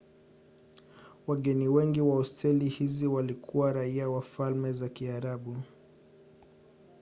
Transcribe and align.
wageni 1.27 1.67
wengi 1.67 2.01
wa 2.01 2.15
hosteli 2.15 2.69
hizo 2.69 3.13
walikuwa 3.13 3.73
raia 3.73 4.09
wa 4.09 4.21
falme 4.21 4.73
za 4.73 4.89
kiarabu 4.89 5.57